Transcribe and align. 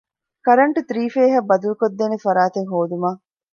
ކަރަންޓް 0.45 0.79
ތުރީފޭހަށް 0.87 1.47
ބަދަލުކޮށްދޭނެ 1.49 2.17
ފަރާތެއް 2.25 2.69
ހޯދުމަށް 2.71 3.19